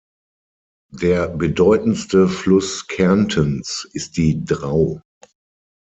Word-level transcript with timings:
Der 0.95 1.27
bedeutendste 1.27 2.27
Fluss 2.27 2.87
Kärntens 2.87 3.87
ist 3.93 4.17
die 4.17 4.43
Drau. 4.43 4.99